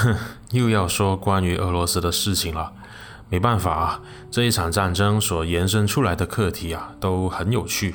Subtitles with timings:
[0.00, 0.16] 哼
[0.50, 2.72] 又要说关于俄罗斯的事情了。
[3.28, 7.94] 没办法啊，这一场战争所延伸出来的课题啊，都很有趣，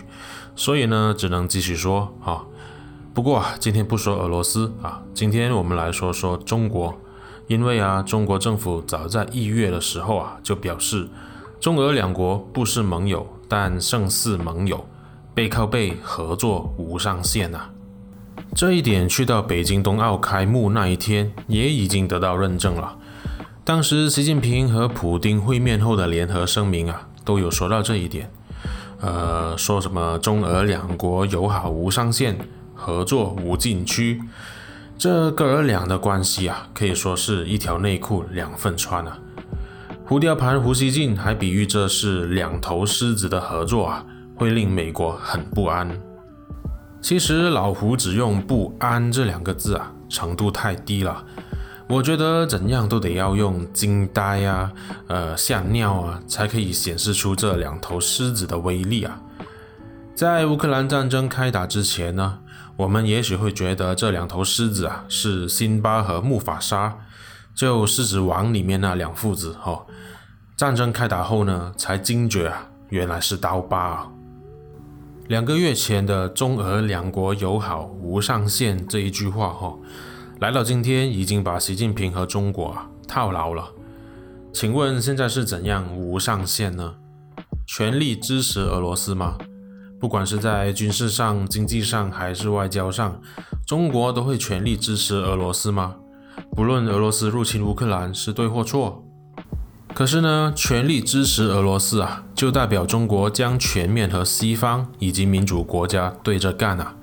[0.55, 2.45] 所以呢，只能继续说啊。
[3.13, 6.97] 不过，今天不说俄罗斯啊，今天我们来说说中国，
[7.47, 11.09] 因为啊，中国政府早在一月的时候啊，就表示，
[11.59, 14.87] 中俄两国不是盟友，但胜似盟友，
[15.33, 17.71] 背靠背合作无上限啊。
[18.55, 22.97] 这一点去到北京冬奥开幕那一天，也已经得到认证了。
[23.65, 28.31] 当时习近平和普丁会面后的联合声明啊，都有说到这一点。
[29.01, 32.37] 呃，说什么中俄两国友好无上限，
[32.73, 34.21] 合作无禁区。
[34.97, 39.19] 这哥儿俩的关系啊，可以说是一条内裤两份穿啊。
[40.05, 45.89] 胡雕盘胡锡进还比喻这是两头狮子的合作啊，会令美国很不安。
[47.05, 51.23] 其实老胡只用“不安”这两个字啊，程度太低了。
[51.87, 54.71] 我觉得怎样都得要用“惊呆”啊、
[55.05, 59.21] 呃、吓尿啊，才可以显示出这两头狮子的威力啊。
[60.15, 62.39] 在乌克兰战争开打之前呢，
[62.75, 66.97] 我们也许会觉得这两头狮子啊是辛巴和木法沙，
[67.53, 69.85] 就《狮子王》里面那两父子哦。
[70.57, 74.07] 战争开打后呢，才惊觉啊，原来是刀疤啊。
[75.27, 79.75] 两个月前的中俄两国友好无上限这一句话，哈，
[80.39, 83.71] 来到今天已经把习近平和中国啊套牢了。
[84.53, 86.97] 请问现在是怎样无上限呢？
[87.65, 89.35] 全力支持俄罗斯吗？
[89.99, 93.19] 不管是在军事上、经济上还是外交上，
[93.65, 95.95] 中国都会全力支持俄罗斯吗？
[96.51, 99.03] 不论俄罗斯入侵乌克兰是对或错。
[99.95, 106.95] 可是呢，全力支持俄罗斯啊，就代表中国将全面和西方以及民主国家对着干啊。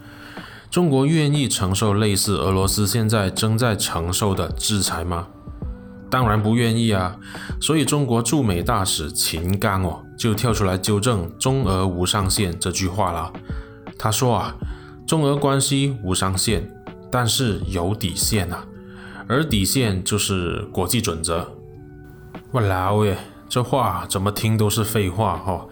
[0.71, 5.29] 中国愿意承受类似俄罗斯现在正在承受的制裁吗？
[6.11, 7.17] 当然不愿意啊。
[7.63, 13.33] 所以中国驻美大使秦刚哦，就跳出来纠正“中俄无上限”这句话了。
[13.99, 14.55] 他说啊，
[15.07, 16.71] 中俄关系无上限，
[17.11, 18.67] 但是有底线啊，
[19.27, 21.49] 而底线就是国际准则。
[22.53, 23.17] 我老爷，
[23.49, 25.69] 这话怎么听都是废话哈、哦！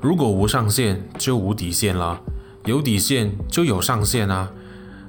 [0.00, 2.20] 如果无上限就无底线了，
[2.66, 4.48] 有底线就有上限啊！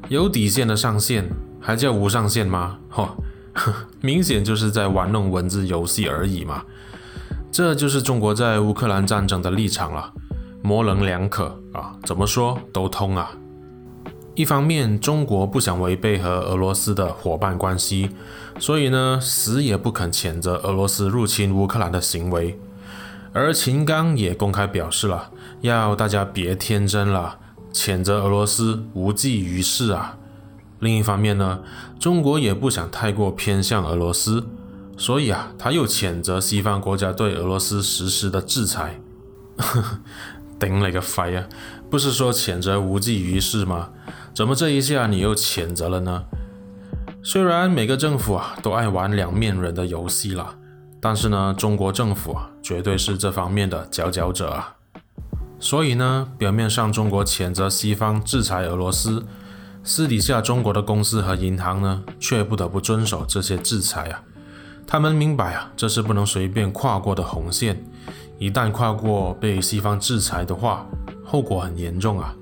[0.09, 1.29] 有底线的上限
[1.59, 2.79] 还叫无上限吗？
[2.89, 3.15] 哈、
[3.53, 6.63] 哦， 明显就是在玩弄文字游戏而已嘛！
[7.51, 10.11] 这就是中国在乌克兰战争的立场了，
[10.63, 13.29] 模棱两可啊，怎么说都通啊！
[14.33, 18.09] 一方面，中国不想违背和俄罗斯的伙伴关系，
[18.59, 22.59] 所以呢，死也不肯谴责俄罗斯入侵乌克兰的行为。
[23.33, 25.31] 而秦刚也公开表示了，
[25.61, 27.39] 要大家别天真了，
[27.73, 30.17] 谴责俄罗斯无济于事啊。
[30.79, 31.61] 另一方面呢，
[31.99, 34.45] 中国也不想太过偏向俄罗斯，
[34.97, 38.99] 所以啊，他又谴责西方国家对俄罗斯实施的制裁。
[40.59, 41.47] 顶了个肺啊！
[41.89, 43.89] 不是说谴责无济于事吗？
[44.35, 46.25] 怎么这一下你又谴责了呢？
[47.23, 50.55] 虽然每个政府啊都爱玩两面人的游戏了，
[50.99, 54.75] 但是呢，中国政府啊绝对是这方面的佼佼者啊。
[55.59, 59.23] 所以呢，表面上中国谴责西方制裁俄罗斯，
[59.83, 64.23] 私底下中国的公司和银行呢却不得不遵守这些制裁啊。
[64.87, 67.85] 他们明白啊，这是不能随便跨过的红线，
[68.39, 70.87] 一旦跨过被西方制裁的话，
[71.23, 72.35] 后果很严重啊。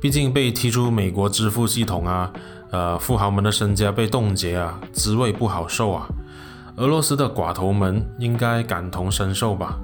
[0.00, 2.32] 毕竟被踢出美国支付系统啊，
[2.70, 6.08] 呃，富豪们的身家被冻结啊，滋味不好受啊。
[6.76, 9.78] 俄罗斯的寡头们应该感同身受吧。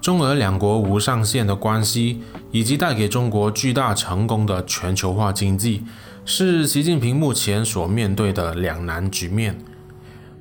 [0.00, 5.84] 中俄两国无上限的关系，以及带给中国巨大成功的全球化经济，
[6.24, 9.58] 是习近平目前所面对的两难局面。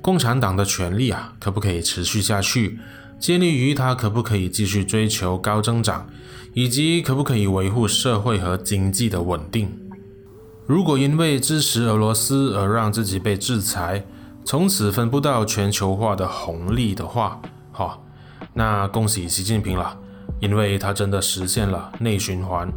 [0.02, 2.80] 共产党的权力啊，可不可以持续下去？
[3.20, 6.08] 建立于他可不可以继续追求高增长，
[6.54, 9.70] 以及可不可以维护社会和经济的稳定。
[10.66, 14.06] 如果因为支持俄罗斯而让自己被制裁，
[14.44, 17.42] 从此分不到全球化的红利的话，
[17.72, 18.00] 哈，
[18.54, 19.98] 那恭喜习近平了，
[20.40, 22.72] 因为他真的实现了内循环，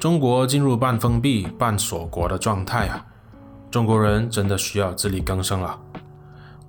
[0.00, 3.04] 中国进入半封闭、半锁国的状态啊！
[3.70, 5.78] 中国人真的需要自力更生了。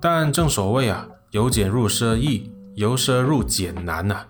[0.00, 2.50] 但正所谓啊，由俭入奢易。
[2.80, 4.26] 由奢入俭难呐、啊，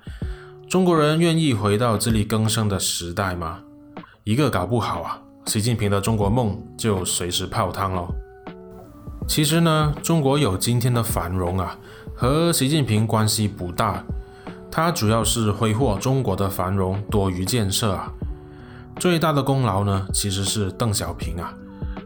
[0.69, 3.61] 中国人愿意回到自力更生的时代吗？
[4.25, 8.13] 一个搞不好啊，习近平的中国梦就随时泡汤喽。
[9.29, 11.79] 其实呢，中国有今天的繁荣啊，
[12.13, 14.03] 和习近平关系不大，
[14.69, 18.13] 他主要是挥霍中国的繁荣多于建设啊。
[18.97, 21.55] 最大的功劳呢，其实是邓小平啊，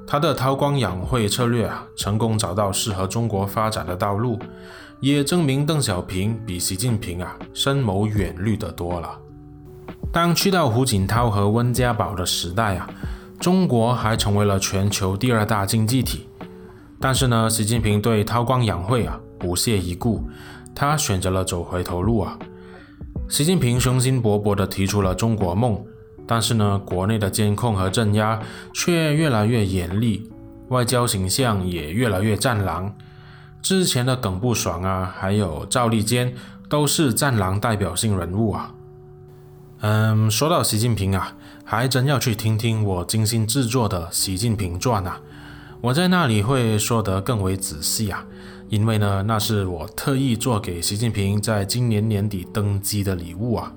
[0.06, 4.38] 他的韬光养晦策略啊，成功找到适合中国发展的道路，
[5.00, 9.18] 也证明邓小平比习近平啊深谋远虑的多了。
[10.12, 12.88] 当去到胡锦涛和温家宝的时代啊，
[13.40, 16.28] 中国还成为了全球第二大经济体。
[17.00, 20.28] 但是呢，习近平对韬光养晦啊不屑一顾，
[20.74, 22.38] 他选择了走回头路啊。
[23.28, 25.82] 习近平雄心勃勃地提出了中国梦。
[26.26, 28.40] 但是呢，国内的监控和镇压
[28.72, 30.30] 却越来越严厉，
[30.68, 32.94] 外交形象也越来越战狼。
[33.60, 36.34] 之前的耿不爽啊，还有赵立坚，
[36.68, 38.74] 都是战狼代表性人物啊。
[39.80, 45.20] 嗯，说到习近平啊，还真要去听听我精心制作的《习近平传》啊。
[45.82, 48.24] 我在那里会说得更为仔细啊，
[48.70, 53.72] 因为呢，那是我特意做给习近平在今年年底登基的礼物啊。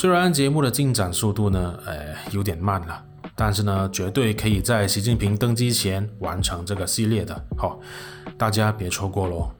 [0.00, 3.02] 虽然节目的进展速度呢，呃，有点慢了，
[3.34, 7.34] 但是呢，绝对可以在习近平登基前完成这个系列的。
[7.56, 7.80] 好、
[8.36, 9.50] 大家别错过喽。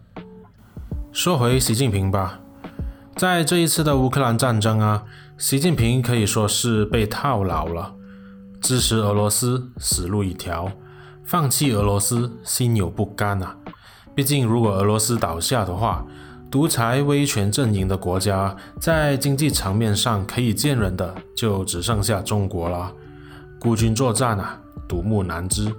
[1.10, 2.38] 说回习近平吧，
[3.16, 5.02] 在这一次的乌克兰战争啊，
[5.36, 7.96] 习近平可以说是被套牢了，
[8.60, 10.70] 支持俄罗斯死路一条，
[11.24, 13.56] 放弃俄罗斯心有不甘啊。
[14.14, 16.06] 毕竟，如果俄罗斯倒下的话，
[16.50, 22.90] 独裁威权阵营的国家，在经济层面上可以见人的就只剩下中国了。
[23.58, 24.58] 孤军作战啊，
[24.88, 25.70] 独木难支。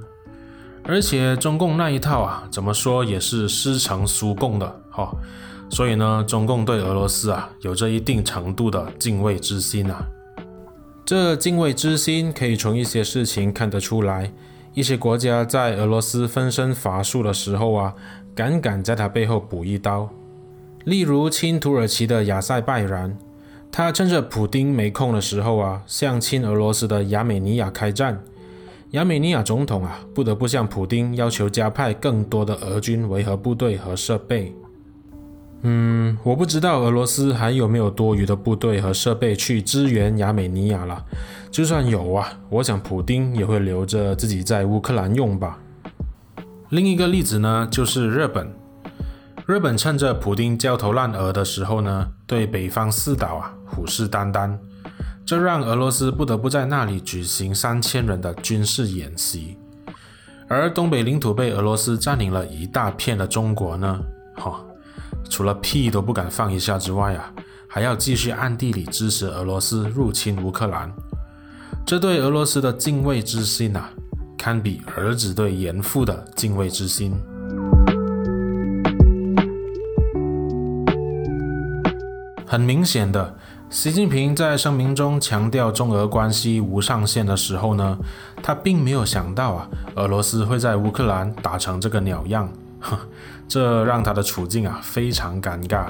[0.84, 5.12] 而且中共那一套啊，怎么说也是师承苏共的哈、
[5.72, 10.06] 所以呢，中共对俄罗斯啊，有着一定程度的敬畏之心啊。
[11.04, 14.32] 这敬畏之心可以从一些事情看得出来。
[14.76, 17.94] 一些国家在俄罗斯分身乏术的时候啊，
[18.36, 20.08] 敢敢在他背后补一刀。
[20.90, 23.16] 例如亲土耳其的亚塞拜然，
[23.72, 28.24] 他趁着普丁没空的时候啊，向亲俄罗斯的亚美尼亚开战。
[28.92, 34.56] 亚美尼亚总统啊，不得不向普丁要求加派更多的俄军维和部队和设备。
[35.62, 41.06] 嗯，我不知道俄罗斯还有没有多余的部队和设备去支援亚美尼亚了。
[41.52, 45.60] 就算有啊，我想普丁也会留着自己在乌克兰用吧。
[46.70, 48.59] 另一个例子呢，就是日本。
[49.50, 54.56] 日本趁着普丁焦头烂额的时候呢，对北方四岛啊虎视眈眈，
[55.26, 59.58] 这让俄罗斯不得不在那里举行三千人的军事演习。
[60.48, 64.00] 而东北领土被俄罗斯占领了一大片的中国呢，
[64.36, 64.64] 哈、
[65.32, 67.34] 除了屁都不敢放一下之外啊，
[67.68, 70.94] 还要继续暗地里支持俄罗斯入侵乌克兰。
[71.88, 73.90] 这对俄罗斯的敬畏之心啊，
[74.38, 77.20] 堪比儿子对严父的敬畏之心。
[82.52, 83.38] 很明显的，
[83.70, 87.96] 习近平在声明中强调中俄关系无上限的时候呢，
[88.42, 92.98] 他并没有想到啊，俄罗斯会在乌克兰打成这个鸟样，呵，
[93.48, 95.86] 这让他的处境啊非常尴尬。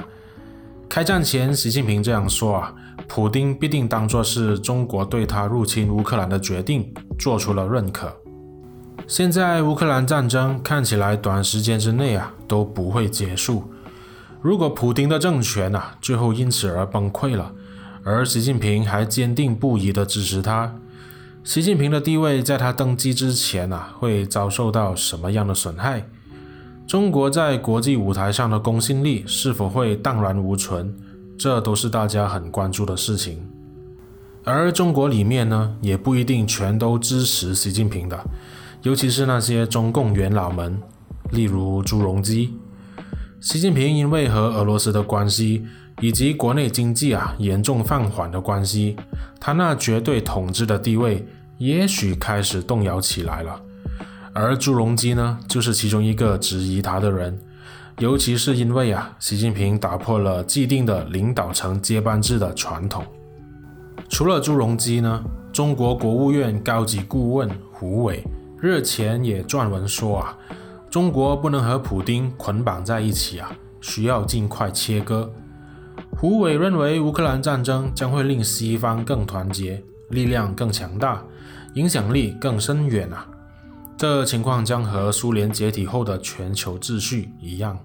[0.86, 2.74] 开战前，习近平这样说啊，
[3.08, 8.14] 普丁必定当作是中国对他入侵乌克兰的决定做出了认可。
[9.06, 13.64] 现在乌克兰战争看起来短时间之内啊都不会结束。
[14.42, 17.52] 如果普丁的政权啊，最后因此而崩溃了，
[18.02, 20.76] 而习近平还坚定不移地支持他，
[21.44, 26.08] 习近平的地位在他登基之前啊，会遭受到什么样的损害？
[26.86, 30.94] 中国在国际舞台上的公信力是否会荡然无存？
[31.38, 33.46] 这都是大家很关注的事情。
[34.42, 38.18] 而中国里面呢，也不一定全都支持习近平的，
[38.82, 40.80] 尤其是那些中共元老们，
[41.30, 42.54] 例如朱镕基。
[43.40, 45.64] 习近平因为和俄罗斯的关系，
[46.02, 48.96] 以及国内经济啊严重放缓的关系，
[49.40, 53.58] 他那绝对统治的地位也许开始动摇起来了。
[54.34, 57.38] 而朱镕基呢，就是其中一个质疑他的人，
[57.98, 63.02] 尤其是因为啊，习近平打破了既定的领导层接班制的传统。
[64.10, 68.22] 除了朱镕基呢，中国国务院高级顾问胡伟
[68.60, 70.36] 日前也撰文说啊。
[70.90, 75.32] 中国不能和普丁捆绑在一起啊，需要尽快切割。
[76.10, 81.22] 胡伟认为，乌克兰战争将会令西方更团结，力量更强大，
[81.74, 83.24] 影响力更深远啊。
[83.96, 87.78] 这情况将和苏联解体后的全球秩序一样。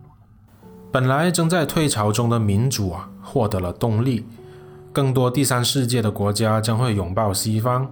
[0.91, 4.25] 本来正在退潮中的民主啊，获得了动力，
[4.91, 7.91] 更多第三世界的国家将会拥抱西方，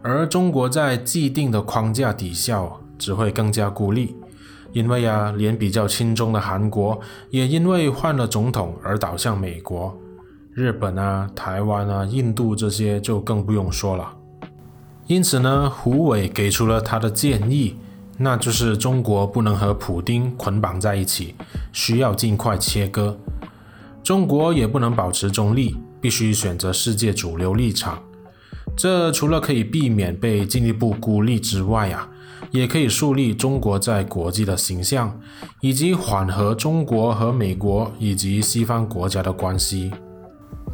[0.00, 4.16] 而中国在既定的框架底下，只会更加孤立。
[4.72, 6.98] 因为啊，连比较亲中的韩国
[7.30, 9.96] 也因为换了总统而倒向美国，
[10.52, 14.14] 日本啊、台湾啊、印度这些就更不用说了。
[15.06, 17.76] 因此呢，胡伟给出了他的建议，
[18.18, 21.34] 那就是中国不能和普丁捆绑在一起，
[21.72, 23.18] 需要尽快切割。
[24.02, 28.02] 中国也不能保持中立，必须选择世界主流立场。
[28.76, 32.08] 这除了可以避免被进一步孤立之外啊，
[32.52, 35.18] 也可以树立中国在国际的形象，
[35.60, 39.90] 以及缓和中国和美国以及西方国家的关系。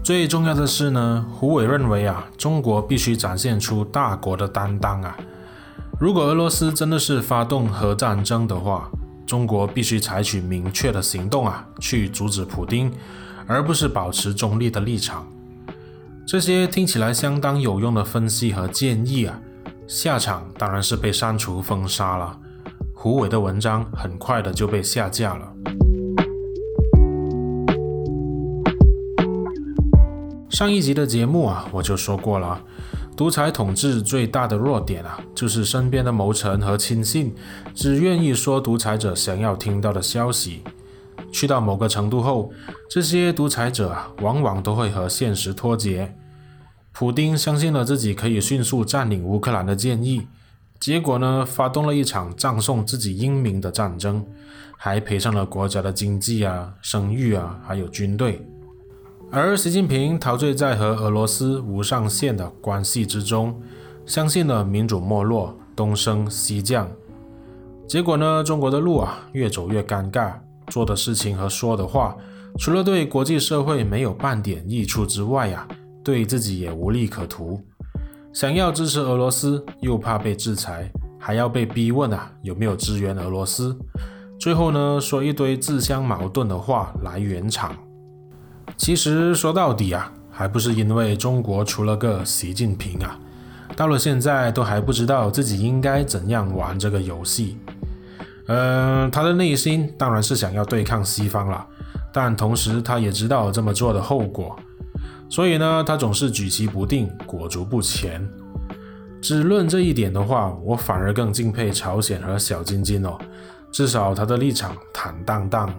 [0.03, 5.17] 最重要的是呢，胡伟认为啊，中国必须展现出大国的担当啊。
[6.01, 8.91] 如果俄罗斯真的是发动核战争的话，
[9.27, 12.91] 中国必须采取明确的行动啊，去阻止普丁，
[13.47, 15.27] 而不是保持中立的立场。
[16.27, 19.41] 这些听起来相当有用的分析和建议啊，
[19.89, 22.39] 下场当然是被删除封杀了。
[22.93, 25.51] 胡伟的文章很快的就被下架了。
[30.51, 32.61] 上一集的节目啊，我就说过了，
[33.17, 37.35] 独裁统治最大的弱点啊，就是身边的谋臣和亲信
[37.75, 40.63] 只愿意说独裁者想要听到的消息。
[41.33, 42.53] 去到某个程度后，
[42.91, 46.15] 这些独裁者啊，往往都会和现实脱节。
[46.93, 50.27] 普丁相信了自己可以迅速占领乌克兰的建议，
[50.81, 54.27] 结果呢，发动了一场葬送自己英明的战争，
[54.77, 58.45] 还赔上了国家的经济啊、声誉啊，还有军队。
[59.31, 63.61] 而习近平陶醉在和俄罗斯无上限的关系之中，
[64.07, 66.91] 相信了民主没落，东升西降。
[67.87, 70.35] 结果呢，中国的路啊越走越尴尬，
[70.69, 72.17] 做的事情和说的话，
[72.59, 75.69] 除了对国际社会没有半点益处之外啊，
[76.09, 77.63] 对自己也无利可图。
[78.33, 83.77] 想要支持俄罗斯，又怕被制裁，还要被逼问啊有没有支援俄罗斯。
[84.41, 87.77] 最后呢，说一堆自相矛盾的话来圆场。
[88.79, 93.21] 其实说到底啊，还不是因为中国出了个习近平啊，
[93.77, 97.59] 到了现在都还不知道自己应该怎样玩这个游戏。
[98.47, 101.67] 嗯、他的内心当然是想要对抗西方了，
[102.11, 104.59] 但同时他也知道这么做的后果，
[105.29, 108.27] 所以呢，他总是举棋不定，裹足不前。
[109.21, 113.19] 只论这一点的话，我反而更敬佩朝鲜和小金金哦，
[113.73, 115.73] 至少他的立场坦荡荡。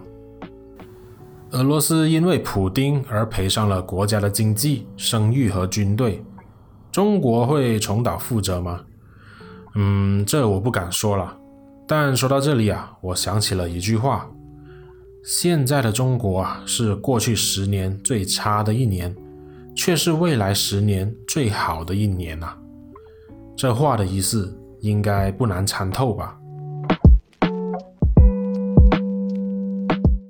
[1.52, 6.22] 俄罗斯因为普丁而赔上了国家的经济、声誉和军队，
[6.92, 8.82] 中国会重蹈覆辙吗？
[9.74, 11.36] 嗯，这我不敢说了。
[11.88, 14.30] 但说到这里啊，我想起了一句话：
[15.24, 19.16] 现在的中国啊，是过去十年最差的一年，
[19.82, 22.54] 却是未来十年最好的一年呐。
[23.56, 26.36] 这话的意思应该不难参透吧？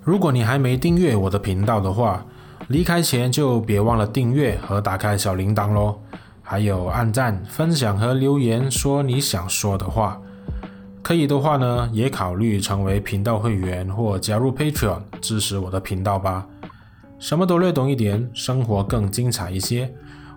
[0.05, 2.25] 如果你还没订阅我的频道的话，
[2.69, 5.99] 离开前就别忘了订阅和打开小铃铛喽。
[6.41, 10.21] 还有按赞、分享和留言，说你想说的话。
[11.01, 16.47] 可以的话呢，也考虑成为频道会员或加入 Patreon 支持我的频道吧。
[17.21, 19.93] 什么都略懂一点，生活更精彩一些。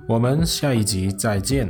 [0.06, 1.66] 我们下一集再见。